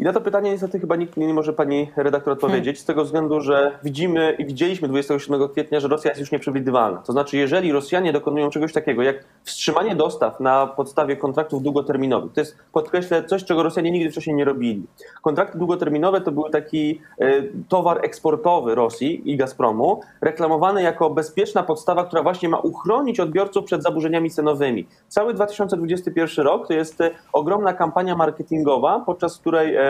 I 0.00 0.02
na 0.02 0.12
to 0.12 0.20
pytanie 0.20 0.50
niestety 0.50 0.80
chyba 0.80 0.96
nikt 0.96 1.16
nie 1.16 1.34
może 1.34 1.52
pani 1.52 1.90
redaktor 1.96 2.32
odpowiedzieć, 2.32 2.78
z 2.78 2.84
tego 2.84 3.04
względu, 3.04 3.40
że 3.40 3.78
widzimy 3.84 4.36
i 4.38 4.46
widzieliśmy 4.46 4.88
27 4.88 5.48
kwietnia, 5.48 5.80
że 5.80 5.88
Rosja 5.88 6.10
jest 6.10 6.20
już 6.20 6.32
nieprzewidywalna. 6.32 7.02
To 7.02 7.12
znaczy, 7.12 7.36
jeżeli 7.36 7.72
Rosjanie 7.72 8.12
dokonują 8.12 8.50
czegoś 8.50 8.72
takiego, 8.72 9.02
jak 9.02 9.24
wstrzymanie 9.42 9.96
dostaw 9.96 10.40
na 10.40 10.66
podstawie 10.66 11.16
kontraktów 11.16 11.62
długoterminowych, 11.62 12.32
to 12.32 12.40
jest, 12.40 12.56
podkreślę, 12.72 13.24
coś, 13.24 13.44
czego 13.44 13.62
Rosjanie 13.62 13.90
nigdy 13.90 14.10
wcześniej 14.10 14.36
nie 14.36 14.44
robili. 14.44 14.86
Kontrakty 15.22 15.58
długoterminowe 15.58 16.20
to 16.20 16.32
był 16.32 16.48
taki 16.48 17.00
e, 17.18 17.42
towar 17.68 18.04
eksportowy 18.04 18.74
Rosji 18.74 19.30
i 19.32 19.36
Gazpromu, 19.36 20.00
reklamowany 20.20 20.82
jako 20.82 21.10
bezpieczna 21.10 21.62
podstawa, 21.62 22.04
która 22.04 22.22
właśnie 22.22 22.48
ma 22.48 22.58
uchronić 22.58 23.20
odbiorców 23.20 23.64
przed 23.64 23.82
zaburzeniami 23.82 24.30
cenowymi. 24.30 24.86
Cały 25.08 25.34
2021 25.34 26.44
rok 26.46 26.68
to 26.68 26.74
jest 26.74 27.00
e, 27.00 27.10
ogromna 27.32 27.72
kampania 27.72 28.16
marketingowa, 28.16 29.02
podczas 29.06 29.38
której 29.38 29.89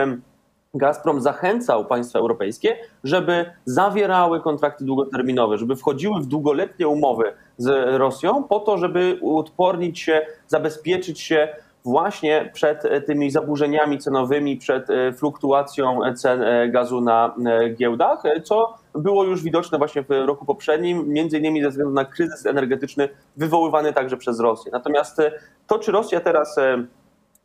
Gazprom 0.75 1.21
zachęcał 1.21 1.85
państwa 1.85 2.19
europejskie, 2.19 2.77
żeby 3.05 3.51
zawierały 3.65 4.41
kontrakty 4.41 4.85
długoterminowe, 4.85 5.59
żeby 5.59 5.77
wchodziły 5.77 6.21
w 6.21 6.27
długoletnie 6.27 6.89
umowy 6.89 7.33
z 7.57 7.99
Rosją 7.99 8.45
po 8.45 8.61
to, 8.61 8.79
żeby 8.79 9.21
odpornić 9.23 10.01
się, 10.01 10.27
zabezpieczyć 10.49 11.21
się 11.21 11.49
właśnie 11.85 12.51
przed 12.55 13.07
tymi 13.07 13.31
zaburzeniami 13.31 13.99
cenowymi, 13.99 14.57
przed 14.57 14.91
e, 14.91 15.13
fluktuacją 15.13 16.01
cen 16.15 16.43
e, 16.43 16.69
gazu 16.69 17.01
na 17.01 17.35
e, 17.47 17.71
giełdach, 17.71 18.23
co 18.45 18.75
było 18.95 19.25
już 19.25 19.43
widoczne 19.43 19.79
właśnie 19.79 20.03
w 20.03 20.11
roku 20.11 20.45
poprzednim, 20.45 21.09
między 21.09 21.39
innymi 21.39 21.63
ze 21.63 21.69
względu 21.69 21.95
na 21.95 22.05
kryzys 22.05 22.47
energetyczny 22.47 23.09
wywoływany 23.37 23.93
także 23.93 24.17
przez 24.17 24.41
Rosję. 24.41 24.73
Natomiast 24.73 25.19
to, 25.67 25.79
czy 25.79 25.93
Rosja 25.93 26.21
teraz 26.21 26.57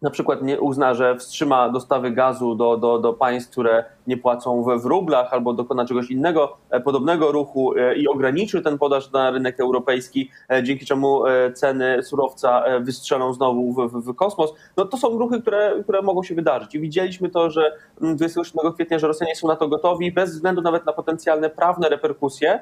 na 0.02 0.10
przykład 0.10 0.42
nie 0.42 0.62
uzna, 0.62 0.94
że 0.94 1.16
wstrzyma 1.16 1.70
dostawy 1.70 2.12
gazu 2.12 2.56
do, 2.56 2.78
do, 2.78 3.00
do 3.00 3.14
państw, 3.14 3.52
które 3.52 3.86
nie 4.08 4.18
płacą 4.18 4.64
w, 4.64 4.82
w 4.82 4.86
rublach, 4.86 5.34
albo 5.34 5.54
dokona 5.54 5.86
czegoś 5.86 6.12
innego, 6.12 6.58
e, 6.70 6.80
podobnego 6.80 7.32
ruchu 7.32 7.74
e, 7.78 7.96
i 7.96 8.08
ograniczy 8.08 8.62
ten 8.62 8.78
podaż 8.78 9.12
na 9.12 9.32
rynek 9.32 9.60
europejski, 9.60 10.30
e, 10.52 10.64
dzięki 10.64 10.86
czemu 10.86 11.24
ceny 11.54 12.04
surowca 12.04 12.64
wystrzelą 12.80 13.34
znowu 13.34 13.74
w, 13.74 14.06
w, 14.06 14.16
kosmos, 14.16 14.54
no 14.78 14.86
to 14.86 14.98
są 14.98 15.10
ruchy, 15.10 15.42
które, 15.42 15.74
które 15.84 16.02
mogą 16.02 16.24
się 16.24 16.36
wydarzyć. 16.36 16.76
I 16.76 16.80
widzieliśmy 16.80 17.30
to, 17.30 17.50
że 17.50 17.72
27 18.02 18.60
mm, 18.62 18.74
kwietnia, 18.74 19.00
że 19.00 19.08
Rosjanie 19.08 19.36
są 19.36 19.48
na 19.48 19.56
to 19.56 19.68
gotowi, 19.68 20.12
bez 20.12 20.32
względu 20.32 20.62
nawet 20.62 20.86
na 20.86 20.94
potencjalne 20.94 21.50
prawne 21.50 21.90
reperkusje, 21.90 22.60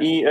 i 0.00 0.24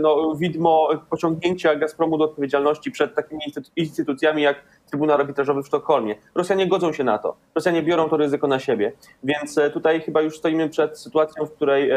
no, 0.00 0.34
widmo 0.34 0.88
pociągnięcia 1.10 1.74
Gazpromu 1.76 2.18
do 2.18 2.24
odpowiedzialności 2.24 2.90
przed 2.90 3.14
takimi 3.14 3.40
instytucjami 3.76 4.42
jak 4.42 4.62
Trybunał 4.90 5.16
Arbitrażowy 5.16 5.62
w 5.62 5.66
Sztokholmie. 5.66 6.14
Rosjanie 6.34 6.66
godzą 6.66 6.92
się 6.92 7.04
na 7.04 7.18
to. 7.18 7.36
Rosjanie 7.54 7.82
biorą 7.82 8.08
to 8.08 8.16
ryzyko 8.16 8.46
na 8.46 8.58
siebie. 8.58 8.92
Więc 9.24 9.58
e, 9.58 9.70
tutaj 9.90 10.00
chyba 10.06 10.22
już 10.22 10.38
stoimy 10.38 10.68
przed 10.68 10.98
sytuacją, 10.98 11.46
w 11.46 11.52
której 11.52 11.90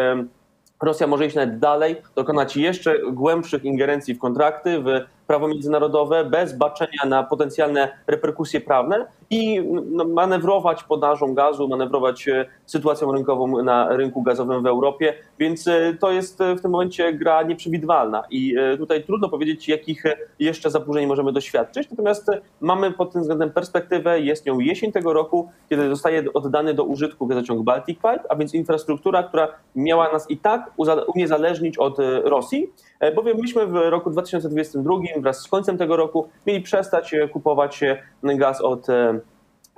Rosja 0.81 1.07
może 1.07 1.25
iść 1.25 1.35
nawet 1.35 1.59
dalej, 1.59 1.95
dokonać 2.15 2.57
jeszcze 2.57 2.99
głębszych 3.11 3.65
ingerencji 3.65 4.13
w 4.13 4.19
kontrakty, 4.19 4.79
w 4.79 4.89
prawo 5.33 5.47
międzynarodowe 5.47 6.25
bez 6.25 6.57
baczenia 6.57 7.05
na 7.05 7.23
potencjalne 7.23 7.89
reperkusje 8.07 8.61
prawne 8.61 9.07
i 9.29 9.61
no, 9.85 10.05
manewrować 10.05 10.83
podażą 10.83 11.33
gazu, 11.33 11.67
manewrować 11.67 12.27
e, 12.27 12.45
sytuacją 12.65 13.11
rynkową 13.11 13.63
na 13.63 13.97
rynku 13.97 14.21
gazowym 14.21 14.63
w 14.63 14.65
Europie, 14.65 15.13
więc 15.39 15.67
e, 15.67 15.93
to 15.99 16.11
jest 16.11 16.41
e, 16.41 16.55
w 16.55 16.61
tym 16.61 16.71
momencie 16.71 17.13
gra 17.13 17.43
nieprzewidywalna 17.43 18.23
i 18.29 18.55
tutaj 18.77 19.03
trudno 19.03 19.29
powiedzieć, 19.29 19.67
jakich 19.69 20.03
jeszcze 20.39 20.69
zaburzeń 20.69 21.07
możemy 21.07 21.31
doświadczyć, 21.31 21.89
natomiast 21.89 22.31
mamy 22.61 22.91
pod 22.91 23.11
tym 23.11 23.21
względem 23.21 23.51
perspektywę, 23.51 24.19
jest 24.19 24.45
nią 24.45 24.59
jesień 24.59 24.91
tego 24.91 25.13
roku, 25.13 25.49
kiedy 25.69 25.89
zostaje 25.89 26.33
oddany 26.33 26.73
do 26.73 26.83
użytku 26.83 27.27
gazociąg 27.27 27.61
Baltic 27.61 27.97
Pipe, 27.97 28.23
a 28.29 28.35
więc 28.35 28.53
infrastruktura, 28.53 29.23
która 29.23 29.47
miała 29.75 30.11
nas 30.11 30.29
i 30.29 30.37
tak 30.37 30.71
uniezależnić 31.15 31.77
od 31.77 31.97
Rosji, 32.23 32.69
bowiem 33.11 33.37
myśmy 33.37 33.67
w 33.67 33.73
roku 33.73 34.09
2022 34.09 34.93
wraz 35.17 35.41
z 35.41 35.47
końcem 35.47 35.77
tego 35.77 35.95
roku 35.97 36.29
mieli 36.47 36.61
przestać 36.61 37.13
e, 37.13 37.27
kupować 37.27 37.83
e, 37.83 37.97
gaz 38.23 38.61
od 38.61 38.89
e, 38.89 39.19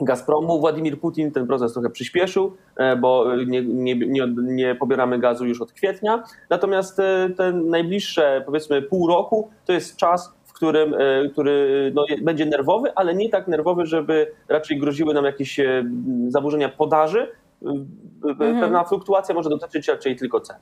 Gazpromu. 0.01 0.59
Władimir 0.59 0.99
Putin 0.99 1.31
ten 1.31 1.47
proces 1.47 1.73
trochę 1.73 1.89
przyspieszył, 1.89 2.57
bo 3.01 3.35
nie, 3.35 3.61
nie, 3.61 3.95
nie, 3.95 4.27
nie, 4.37 4.75
pobieramy 4.75 5.19
gazu 5.19 5.45
już 5.45 5.61
od 5.61 5.71
kwietnia. 5.71 6.23
Natomiast 6.49 7.01
ten 7.37 7.69
najbliższe, 7.69 8.43
powiedzmy, 8.45 8.81
pół 8.81 9.07
roku 9.07 9.49
to 9.65 9.73
jest 9.73 9.97
czas, 9.97 10.33
w 10.45 10.53
którym, 10.53 10.95
który 11.31 11.91
no, 11.95 12.05
będzie 12.21 12.45
nerwowy, 12.45 12.93
ale 12.95 13.15
nie 13.15 13.29
tak 13.29 13.47
nerwowy, 13.47 13.85
żeby 13.85 14.31
raczej 14.49 14.79
groziły 14.79 15.13
nam 15.13 15.25
jakieś 15.25 15.59
zaburzenia 16.27 16.69
podaży. 16.69 17.27
Pewna 18.37 18.83
fluktuacja 18.83 19.35
może 19.35 19.49
dotyczyć 19.49 19.87
raczej 19.87 20.15
tylko 20.15 20.41
cen. 20.41 20.57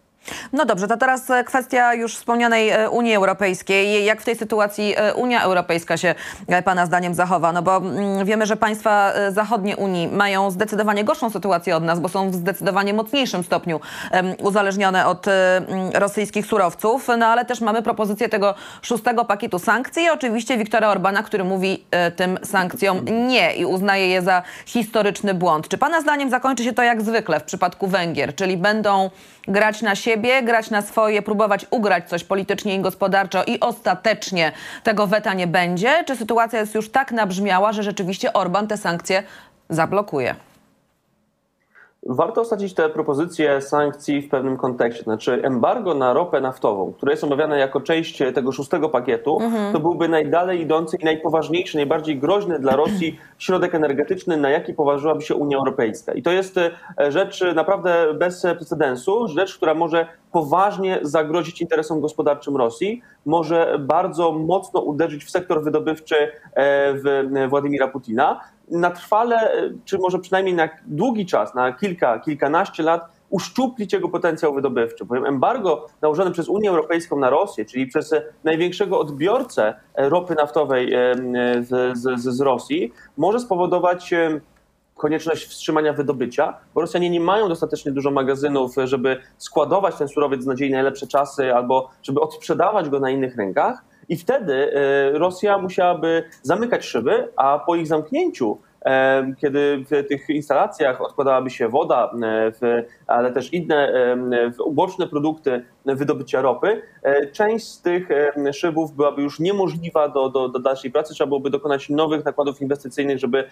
No 0.53 0.65
dobrze, 0.65 0.87
to 0.87 0.97
teraz 0.97 1.29
e, 1.29 1.43
kwestia 1.43 1.93
już 1.93 2.15
wspomnianej 2.15 2.69
e, 2.69 2.89
Unii 2.89 3.13
Europejskiej. 3.15 4.05
Jak 4.05 4.21
w 4.21 4.25
tej 4.25 4.35
sytuacji 4.35 4.93
e, 4.97 5.13
Unia 5.13 5.43
Europejska 5.43 5.97
się 5.97 6.15
Pana 6.65 6.85
zdaniem 6.85 7.13
zachowa? 7.13 7.53
No 7.53 7.61
bo 7.61 7.77
mm, 7.77 8.25
wiemy, 8.25 8.45
że 8.45 8.55
państwa 8.55 9.13
zachodnie 9.29 9.77
Unii 9.77 10.07
mają 10.07 10.51
zdecydowanie 10.51 11.03
gorszą 11.03 11.29
sytuację 11.29 11.75
od 11.75 11.83
nas, 11.83 11.99
bo 11.99 12.09
są 12.09 12.31
w 12.31 12.35
zdecydowanie 12.35 12.93
mocniejszym 12.93 13.43
stopniu 13.43 13.79
uzależnione 14.39 15.07
od 15.07 15.25
rosyjskich 15.93 16.45
surowców, 16.45 17.07
no 17.17 17.25
ale 17.25 17.45
też 17.45 17.61
mamy 17.61 17.81
propozycję 17.81 18.29
tego 18.29 18.55
szóstego 18.81 19.25
pakietu 19.25 19.59
sankcji 19.59 20.03
i 20.03 20.09
oczywiście 20.09 20.57
Wiktora 20.57 20.89
Orbana, 20.89 21.23
który 21.23 21.43
mówi 21.43 21.85
tym 22.15 22.39
sankcjom 22.43 23.05
nie 23.27 23.55
i 23.55 23.65
uznaje 23.65 24.07
je 24.07 24.21
za 24.21 24.43
historyczny 24.65 25.33
błąd. 25.33 25.67
Czy 25.67 25.77
Pana 25.77 26.01
zdaniem 26.01 26.29
zakończy 26.29 26.63
się 26.63 26.73
to 26.73 26.83
jak 26.83 26.92
zwykle 27.01 27.39
w 27.39 27.43
przypadku 27.43 27.87
Węgier, 27.87 28.35
czyli 28.35 28.57
będą 28.57 29.09
grać 29.47 29.81
na 29.81 29.95
siebie, 29.95 30.43
grać 30.43 30.69
na 30.69 30.81
swoje, 30.81 31.21
próbować 31.21 31.65
ugrać 31.69 32.09
coś 32.09 32.23
politycznie 32.23 32.75
i 32.75 32.79
gospodarczo 32.79 33.43
i 33.43 33.59
ostatecznie 33.59 34.51
tego 34.83 35.07
weta 35.07 35.33
nie 35.33 35.47
będzie? 35.47 36.03
Czy 36.07 36.15
sytuacja 36.15 36.59
jest 36.59 36.75
już 36.75 36.91
tak 36.91 37.11
nabrzmiała, 37.11 37.73
że 37.73 37.83
rzeczywiście 37.83 38.33
Orban 38.33 38.67
te 38.67 38.77
sankcje 38.77 39.23
zablokuje? 39.69 40.35
Warto 42.05 42.41
osadzić 42.41 42.73
te 42.73 42.89
propozycje 42.89 43.61
sankcji 43.61 44.21
w 44.21 44.29
pewnym 44.29 44.57
kontekście. 44.57 45.03
Znaczy, 45.03 45.41
embargo 45.43 45.93
na 45.93 46.13
ropę 46.13 46.41
naftową, 46.41 46.93
które 46.93 47.11
jest 47.11 47.23
omawiane 47.23 47.59
jako 47.59 47.81
część 47.81 48.23
tego 48.35 48.51
szóstego 48.51 48.89
pakietu, 48.89 49.39
mhm. 49.41 49.73
to 49.73 49.79
byłby 49.79 50.07
najdalej 50.07 50.61
idący 50.61 50.97
i 50.97 51.05
najpoważniejszy, 51.05 51.77
najbardziej 51.77 52.19
groźny 52.19 52.59
dla 52.59 52.75
Rosji 52.75 53.19
środek 53.37 53.75
energetyczny, 53.75 54.37
na 54.37 54.49
jaki 54.49 54.73
poważyłaby 54.73 55.21
się 55.21 55.35
Unia 55.35 55.57
Europejska. 55.57 56.13
I 56.13 56.21
to 56.21 56.31
jest 56.31 56.57
e, 56.57 56.71
rzecz 57.11 57.43
naprawdę 57.55 58.13
bez 58.13 58.41
precedensu, 58.41 59.27
rzecz, 59.27 59.57
która 59.57 59.73
może 59.73 60.07
poważnie 60.31 60.99
zagrozić 61.01 61.61
interesom 61.61 62.01
gospodarczym 62.01 62.57
Rosji, 62.57 63.01
może 63.25 63.77
bardzo 63.79 64.31
mocno 64.31 64.81
uderzyć 64.81 65.25
w 65.25 65.29
sektor 65.29 65.63
wydobywczy 65.63 66.15
e, 66.15 66.29
w 66.93 67.25
Władimira 67.49 67.87
Putina 67.87 68.39
na 68.71 68.91
trwale, 68.91 69.51
czy 69.85 69.97
może 69.97 70.19
przynajmniej 70.19 70.55
na 70.55 70.69
długi 70.85 71.25
czas, 71.25 71.55
na 71.55 71.73
kilka, 71.73 72.19
kilkanaście 72.19 72.83
lat, 72.83 73.05
uszczuplić 73.29 73.93
jego 73.93 74.09
potencjał 74.09 74.53
wydobywczy. 74.53 75.05
Bowiem 75.05 75.25
embargo 75.25 75.87
nałożone 76.01 76.31
przez 76.31 76.49
Unię 76.49 76.69
Europejską 76.69 77.19
na 77.19 77.29
Rosję, 77.29 77.65
czyli 77.65 77.87
przez 77.87 78.15
największego 78.43 78.99
odbiorcę 78.99 79.73
ropy 79.97 80.35
naftowej 80.35 80.93
z, 81.61 81.97
z, 81.97 82.19
z 82.19 82.41
Rosji, 82.41 82.93
może 83.17 83.39
spowodować 83.39 84.13
konieczność 84.97 85.45
wstrzymania 85.45 85.93
wydobycia, 85.93 86.57
bo 86.73 86.81
Rosjanie 86.81 87.09
nie 87.09 87.19
mają 87.19 87.49
dostatecznie 87.49 87.91
dużo 87.91 88.11
magazynów, 88.11 88.75
żeby 88.83 89.17
składować 89.37 89.95
ten 89.95 90.07
surowiec 90.07 90.43
w 90.43 90.47
nadziei 90.47 90.71
na 90.71 90.77
najlepsze 90.77 91.07
czasy 91.07 91.53
albo 91.53 91.89
żeby 92.03 92.21
odsprzedawać 92.21 92.89
go 92.89 92.99
na 92.99 93.09
innych 93.09 93.35
rynkach. 93.35 93.83
I 94.09 94.17
wtedy 94.17 94.73
e, 94.73 95.11
Rosja 95.11 95.57
musiałaby 95.57 96.23
zamykać 96.41 96.85
szyby, 96.85 97.27
a 97.35 97.59
po 97.59 97.75
ich 97.75 97.87
zamknięciu 97.87 98.57
e, 98.85 99.33
kiedy 99.37 99.85
w 99.89 100.07
tych 100.07 100.29
instalacjach 100.29 101.01
odkładałaby 101.01 101.49
się 101.49 101.69
woda, 101.69 102.11
e, 102.61 102.83
ale 103.07 103.31
też 103.31 103.53
inne 103.53 103.93
uboczne 104.65 105.07
produkty 105.07 105.65
wydobycia 105.85 106.41
ropy, 106.41 106.81
część 107.31 107.67
z 107.67 107.81
tych 107.81 108.09
szybów 108.53 108.91
byłaby 108.91 109.21
już 109.21 109.39
niemożliwa 109.39 110.09
do, 110.09 110.29
do, 110.29 110.49
do 110.49 110.59
dalszej 110.59 110.91
pracy. 110.91 111.13
Trzeba 111.13 111.27
byłoby 111.27 111.49
dokonać 111.49 111.89
nowych 111.89 112.25
nakładów 112.25 112.61
inwestycyjnych, 112.61 113.19
żeby 113.19 113.43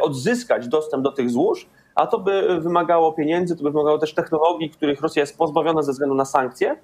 odzyskać 0.00 0.68
dostęp 0.68 1.04
do 1.04 1.12
tych 1.12 1.30
złóż, 1.30 1.68
a 1.94 2.06
to 2.06 2.18
by 2.18 2.60
wymagało 2.60 3.12
pieniędzy, 3.12 3.56
to 3.56 3.62
by 3.62 3.70
wymagało 3.70 3.98
też 3.98 4.14
technologii, 4.14 4.70
których 4.70 5.00
Rosja 5.00 5.20
jest 5.20 5.38
pozbawiona 5.38 5.82
ze 5.82 5.92
względu 5.92 6.14
na 6.14 6.24
sankcje 6.24 6.76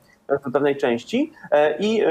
w 0.47 0.52
pewnej 0.52 0.76
części 0.76 1.33
i 1.80 2.02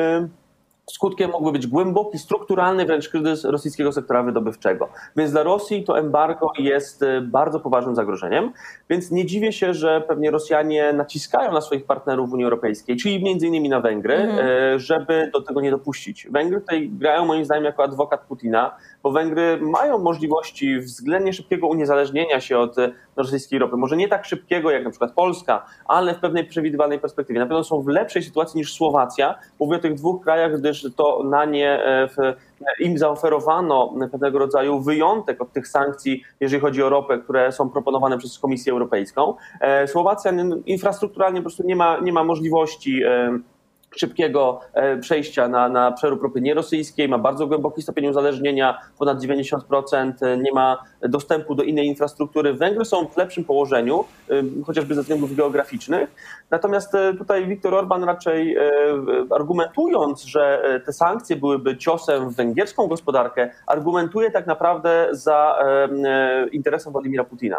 Skutkiem 0.91 1.31
mógłby 1.31 1.51
być 1.51 1.67
głęboki, 1.67 2.19
strukturalny 2.19 2.85
wręcz 2.85 3.09
kryzys 3.09 3.45
rosyjskiego 3.45 3.91
sektora 3.91 4.23
wydobywczego. 4.23 4.89
Więc 5.15 5.31
dla 5.31 5.43
Rosji 5.43 5.83
to 5.83 5.99
embargo 5.99 6.51
jest 6.59 7.03
e, 7.03 7.21
bardzo 7.21 7.59
poważnym 7.59 7.95
zagrożeniem. 7.95 8.51
Więc 8.89 9.11
nie 9.11 9.25
dziwię 9.25 9.51
się, 9.51 9.73
że 9.73 10.01
pewnie 10.07 10.31
Rosjanie 10.31 10.93
naciskają 10.93 11.51
na 11.51 11.61
swoich 11.61 11.85
partnerów 11.85 12.29
w 12.29 12.33
Unii 12.33 12.45
Europejskiej, 12.45 12.97
czyli 12.97 13.23
między 13.23 13.47
innymi 13.47 13.69
na 13.69 13.79
Węgry, 13.79 14.15
mhm. 14.15 14.79
żeby 14.79 15.29
do 15.33 15.41
tego 15.41 15.61
nie 15.61 15.71
dopuścić. 15.71 16.27
Węgry 16.31 16.61
tutaj 16.61 16.89
grają 16.89 17.25
moim 17.25 17.45
zdaniem 17.45 17.63
jako 17.63 17.83
adwokat 17.83 18.21
Putina, 18.21 18.75
bo 19.05 19.11
Węgry 19.11 19.59
mają 19.61 19.97
możliwości 19.97 20.79
względnie 20.79 21.33
szybkiego 21.33 21.67
uniezależnienia 21.67 22.41
się 22.41 22.57
od 22.57 22.75
rosyjskiej 23.15 23.59
ropy. 23.59 23.77
Może 23.77 23.97
nie 23.97 24.07
tak 24.07 24.25
szybkiego 24.25 24.71
jak 24.71 24.83
na 24.83 24.89
przykład 24.89 25.13
Polska, 25.13 25.65
ale 25.87 26.13
w 26.13 26.19
pewnej 26.19 26.45
przewidywalnej 26.45 26.99
perspektywie. 26.99 27.39
Na 27.39 27.45
pewno 27.45 27.63
są 27.63 27.81
w 27.81 27.87
lepszej 27.87 28.23
sytuacji 28.23 28.57
niż 28.57 28.73
Słowacja. 28.73 29.35
Mówię 29.59 29.77
o 29.77 29.79
tych 29.79 29.93
dwóch 29.93 30.23
krajach, 30.23 30.59
gdyż 30.59 30.87
to 30.95 31.23
na 31.23 31.45
nie 31.45 31.79
w, 31.85 32.33
im 32.79 32.97
zaoferowano 32.97 33.93
pewnego 34.11 34.39
rodzaju 34.39 34.79
wyjątek 34.79 35.41
od 35.41 35.51
tych 35.51 35.67
sankcji, 35.67 36.23
jeżeli 36.39 36.61
chodzi 36.61 36.83
o 36.83 36.89
ropę, 36.89 37.17
które 37.17 37.51
są 37.51 37.69
proponowane 37.69 38.17
przez 38.17 38.39
Komisję 38.39 38.73
Europejską. 38.73 39.33
Słowacja 39.85 40.31
infrastrukturalnie 40.65 41.39
po 41.39 41.43
prostu 41.43 41.63
nie 41.63 41.75
ma, 41.75 41.99
nie 41.99 42.13
ma 42.13 42.23
możliwości 42.23 43.01
szybkiego 43.97 44.59
e, 44.73 44.97
przejścia 44.97 45.47
na, 45.47 45.69
na 45.69 45.91
przerób 45.91 46.23
ropy 46.23 46.41
nierosyjskiej, 46.41 47.09
ma 47.09 47.17
bardzo 47.17 47.47
głęboki 47.47 47.81
stopień 47.81 48.07
uzależnienia, 48.07 48.77
ponad 48.99 49.19
90%, 49.19 50.11
e, 50.21 50.37
nie 50.37 50.51
ma 50.51 50.83
dostępu 51.01 51.55
do 51.55 51.63
innej 51.63 51.87
infrastruktury. 51.87 52.53
Węgry 52.53 52.85
są 52.85 53.07
w 53.07 53.17
lepszym 53.17 53.43
położeniu, 53.43 54.05
e, 54.29 54.33
chociażby 54.65 54.95
ze 54.95 55.01
względów 55.01 55.35
geograficznych. 55.35 56.15
Natomiast 56.49 56.93
tutaj 57.17 57.47
Viktor 57.47 57.73
Orban 57.73 58.03
raczej 58.03 58.57
argumentując, 59.29 60.23
że 60.23 60.61
te 60.85 60.93
sankcje 60.93 61.35
byłyby 61.35 61.77
ciosem 61.77 62.29
w 62.29 62.35
węgierską 62.35 62.87
gospodarkę, 62.87 63.51
argumentuje 63.67 64.31
tak 64.31 64.47
naprawdę 64.47 65.07
za 65.11 65.59
interesem 66.51 66.93
Władimira 66.93 67.23
Putina. 67.23 67.57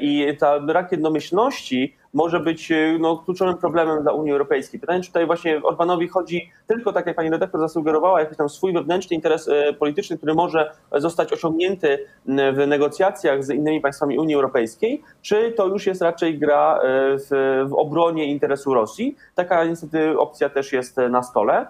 I 0.00 0.36
ta 0.38 0.60
brak 0.60 0.92
jednomyślności 0.92 1.96
może 2.16 2.40
być 2.40 2.72
e, 2.72 2.96
no, 3.00 3.16
kluczowym 3.16 3.56
problemem 3.56 4.02
dla 4.02 4.12
Unii 4.12 4.32
Europejskiej. 4.32 4.80
Pytanie, 4.80 5.00
czy 5.00 5.06
tutaj 5.06 5.26
właśnie 5.26 5.62
Orbanowi 5.62 6.08
chodzi 6.08 6.50
tylko, 6.66 6.92
tak 6.92 7.06
jak 7.06 7.16
pani 7.16 7.30
redaktor 7.30 7.60
zasugerowała, 7.60 8.20
jakiś 8.20 8.36
tam 8.36 8.48
swój 8.48 8.72
wewnętrzny 8.72 9.16
interes 9.16 9.48
e, 9.48 9.72
polityczny, 9.72 10.16
który 10.16 10.34
może 10.34 10.72
zostać 10.92 11.32
osiągnięty 11.32 11.98
w 12.26 12.66
negocjacjach 12.66 13.44
z 13.44 13.50
innymi 13.50 13.80
państwami 13.80 14.18
Unii 14.18 14.34
Europejskiej, 14.34 15.02
czy 15.22 15.52
to 15.52 15.66
już 15.66 15.86
jest 15.86 16.02
raczej 16.02 16.38
gra 16.38 16.78
e, 16.78 16.80
w, 17.18 17.28
w 17.68 17.74
obronie 17.74 18.26
interesu 18.26 18.74
Rosji. 18.74 19.16
Taka 19.34 19.64
niestety 19.64 20.18
opcja 20.18 20.48
też 20.48 20.72
jest 20.72 20.96
na 20.96 21.22
stole. 21.22 21.66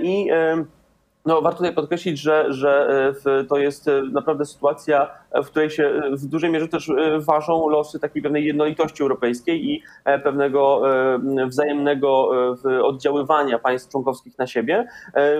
I 0.00 0.28
no, 1.26 1.42
warto 1.42 1.58
tutaj 1.58 1.74
podkreślić, 1.74 2.20
że, 2.20 2.52
że 2.52 3.14
to 3.48 3.58
jest 3.58 3.90
naprawdę 4.12 4.44
sytuacja 4.44 5.08
w 5.34 5.46
której 5.46 5.70
się 5.70 6.00
w 6.12 6.26
dużej 6.26 6.50
mierze 6.50 6.68
też 6.68 6.88
e, 6.88 7.20
ważą 7.20 7.68
losy 7.68 8.00
takiej 8.00 8.22
pewnej 8.22 8.44
jednolitości 8.44 9.02
europejskiej 9.02 9.70
i 9.70 9.82
e, 10.04 10.18
pewnego 10.18 10.82
e, 11.14 11.46
wzajemnego 11.46 12.30
oddziaływania 12.82 13.58
państw 13.58 13.90
członkowskich 13.90 14.38
na 14.38 14.46
siebie. 14.46 14.88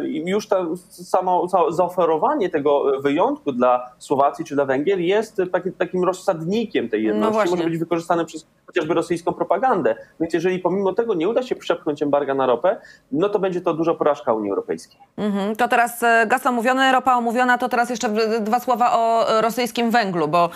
I 0.05 0.25
już 0.27 0.49
to 0.49 0.77
samo 0.87 1.47
zaoferowanie 1.71 2.51
tego 2.51 3.01
wyjątku 3.01 3.53
dla 3.53 3.91
Słowacji 3.99 4.45
czy 4.45 4.55
dla 4.55 4.65
Węgier 4.65 5.01
jest 5.01 5.43
takim, 5.53 5.73
takim 5.73 6.05
rozsadnikiem 6.05 6.89
tej 6.89 7.03
no 7.03 7.07
jedności, 7.07 7.51
no 7.51 7.57
może 7.57 7.65
być 7.71 7.79
wykorzystane 7.79 8.25
przez 8.25 8.47
chociażby 8.73 8.95
rosyjską 8.95 9.33
propagandę. 9.33 9.95
Więc 10.21 10.35
jeżeli 10.35 10.59
pomimo 10.59 10.93
tego 10.93 11.15
nie 11.15 11.29
uda 11.29 11.43
się 11.43 11.57
przepchnąć 11.57 12.03
embarga 12.03 12.35
na 12.35 12.47
ropę, 12.47 12.77
no 13.13 13.29
to 13.29 13.39
będzie 13.39 13.61
to 13.61 13.75
duża 13.75 13.95
porażka 13.95 14.33
Unii 14.33 14.51
Europejskiej. 14.51 15.01
Mhm. 15.17 15.57
To 15.57 15.69
teraz 15.69 16.01
gaz 16.27 16.47
omówiony, 16.47 16.93
ropa 16.93 17.15
omówiona, 17.15 17.59
to 17.59 17.69
teraz 17.69 17.91
jeszcze 17.91 18.09
dwa 18.41 18.61
słowa 18.61 18.93
o 18.93 19.27
rosyjskim 19.41 19.91
węglu, 19.91 20.29
bo 20.29 20.51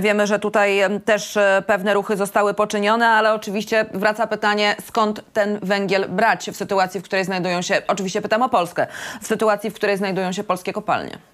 wiemy, 0.00 0.26
że 0.26 0.38
tutaj 0.38 0.80
też 1.04 1.36
e, 1.36 1.62
pewne 1.66 1.94
ruchy 1.94 2.16
zostały 2.16 2.54
poczynione, 2.54 3.08
ale 3.08 3.34
oczywiście 3.34 3.86
wraca 3.94 4.26
pytanie, 4.26 4.76
skąd 4.80 5.32
ten 5.32 5.58
węgiel 5.62 6.08
brać 6.08 6.50
w 6.50 6.56
sytuacji, 6.56 7.00
w 7.00 7.02
której 7.02 7.24
znajdują 7.24 7.62
się, 7.62 7.82
oczywiście 7.88 8.22
pytam 8.22 8.42
o 8.42 8.48
Polskę, 8.48 8.86
w 9.22 9.26
sytuacji, 9.26 9.70
w 9.70 9.74
której 9.74 9.96
znajdują 9.96 10.32
się 10.32 10.44
polskie 10.44 10.72
kopalnie. 10.72 11.29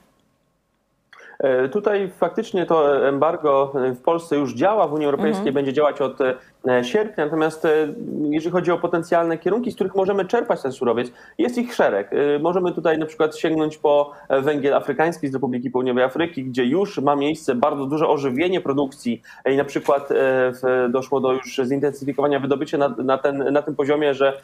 E, 1.39 1.69
tutaj 1.69 2.11
faktycznie 2.11 2.67
to 2.67 3.09
embargo 3.09 3.73
w 3.95 4.01
Polsce 4.01 4.37
już 4.37 4.55
działa, 4.55 4.89
w 4.89 4.93
Unii 4.93 5.07
Europejskiej 5.07 5.49
mhm. 5.49 5.55
będzie 5.55 5.73
działać 5.73 6.01
od 6.01 6.19
E, 6.69 6.85
sierpnia. 6.85 7.25
Natomiast 7.25 7.65
e, 7.65 7.69
jeżeli 8.31 8.53
chodzi 8.53 8.71
o 8.71 8.79
potencjalne 8.79 9.39
kierunki, 9.39 9.73
z 9.73 9.75
których 9.75 9.95
możemy 9.95 10.25
czerpać 10.25 10.63
ten 10.63 10.73
surowiec, 10.73 11.13
jest 11.39 11.59
ich 11.59 11.75
szereg. 11.75 12.11
Możemy 12.41 12.73
tutaj 12.73 12.99
na 12.99 13.07
przykład 13.07 13.37
sięgnąć 13.37 13.79
po 13.79 14.13
węgiel 14.43 14.75
afrykański 14.75 15.29
z 15.29 15.35
Republiki 15.35 15.71
Południowej 15.71 16.05
Afryki, 16.05 16.45
gdzie 16.45 16.65
już 16.65 16.99
ma 16.99 17.17
miejsce 17.17 17.55
bardzo 17.55 17.87
duże 17.87 18.09
ożywienie 18.09 18.61
produkcji 18.61 19.23
i 19.53 19.57
na 19.57 19.65
przykład 19.65 20.09
doszło 20.89 21.21
do 21.21 21.33
już 21.33 21.61
zintensyfikowania 21.65 22.41
wydobycia 22.41 22.79
na, 22.79 22.89
na, 22.89 23.19
ten, 23.19 23.53
na 23.53 23.63
tym 23.63 23.77
poziomie, 23.77 24.15
że 24.15 24.41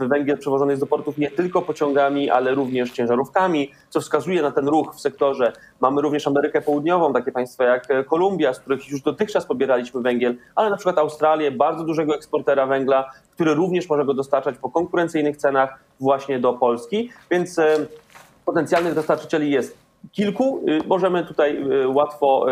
węgiel 0.00 0.38
przewożony 0.38 0.72
jest 0.72 0.82
do 0.82 0.86
portów 0.86 1.18
nie 1.18 1.30
tylko 1.30 1.62
pociągami, 1.62 2.30
ale 2.30 2.54
również 2.54 2.90
ciężarówkami, 2.90 3.70
co 3.90 4.00
wskazuje 4.00 4.42
na 4.42 4.50
ten 4.50 4.68
ruch 4.68 4.94
w 4.94 5.00
sektorze. 5.00 5.52
Mamy 5.80 6.02
również 6.02 6.21
Amerykę 6.26 6.60
Południową, 6.60 7.12
takie 7.12 7.32
państwa 7.32 7.64
jak 7.64 8.06
Kolumbia, 8.06 8.54
z 8.54 8.60
których 8.60 8.88
już 8.88 9.02
dotychczas 9.02 9.46
pobieraliśmy 9.46 10.00
węgiel, 10.00 10.36
ale 10.54 10.70
na 10.70 10.76
przykład 10.76 10.98
Australię, 10.98 11.50
bardzo 11.50 11.84
dużego 11.84 12.14
eksportera 12.14 12.66
węgla, 12.66 13.10
który 13.30 13.54
również 13.54 13.88
może 13.88 14.04
go 14.04 14.14
dostarczać 14.14 14.58
po 14.58 14.70
konkurencyjnych 14.70 15.36
cenach 15.36 15.78
właśnie 16.00 16.38
do 16.38 16.52
Polski. 16.52 17.10
Więc 17.30 17.58
e, 17.58 17.76
potencjalnych 18.44 18.94
dostarczycieli 18.94 19.50
jest 19.50 19.81
kilku. 20.12 20.64
Y, 20.68 20.86
możemy 20.86 21.24
tutaj 21.24 21.72
y, 21.72 21.88
łatwo 21.88 22.46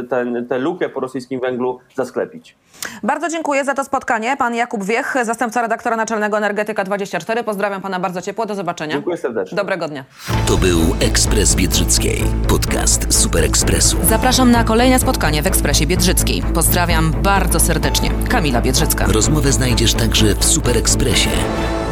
y, 0.00 0.08
ten, 0.08 0.46
tę 0.46 0.58
lukę 0.58 0.88
po 0.88 1.00
rosyjskim 1.00 1.40
węglu 1.40 1.78
zasklepić. 1.94 2.56
Bardzo 3.02 3.28
dziękuję 3.28 3.64
za 3.64 3.74
to 3.74 3.84
spotkanie. 3.84 4.36
Pan 4.36 4.54
Jakub 4.54 4.84
Wiech, 4.84 5.16
zastępca 5.22 5.62
redaktora 5.62 5.96
naczelnego 5.96 6.36
Energetyka24. 6.36 7.44
Pozdrawiam 7.44 7.82
pana 7.82 8.00
bardzo 8.00 8.22
ciepło. 8.22 8.46
Do 8.46 8.54
zobaczenia. 8.54 8.92
Dziękuję 8.92 9.16
serdecznie. 9.16 9.56
Dobrego 9.56 9.88
dnia. 9.88 10.04
To 10.48 10.56
był 10.56 10.80
Ekspres 11.00 11.54
Biedrzyckiej, 11.54 12.24
podcast 12.48 13.14
Super 13.14 13.44
Ekspresu. 13.44 13.96
Zapraszam 14.02 14.50
na 14.50 14.64
kolejne 14.64 14.98
spotkanie 14.98 15.42
w 15.42 15.46
Ekspresie 15.46 15.86
Biedrzyckiej. 15.86 16.42
Pozdrawiam 16.54 17.12
bardzo 17.22 17.60
serdecznie. 17.60 18.10
Kamila 18.28 18.60
Biedrzycka. 18.60 19.06
Rozmowę 19.12 19.52
znajdziesz 19.52 19.94
także 19.94 20.34
w 20.34 20.44
Super 20.44 20.76
Ekspresie, 20.76 21.30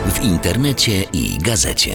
w 0.06 0.24
internecie 0.24 0.92
i 1.12 1.38
gazecie. 1.38 1.94